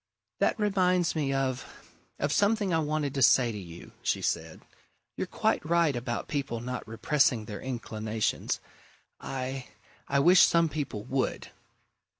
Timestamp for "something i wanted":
2.33-3.13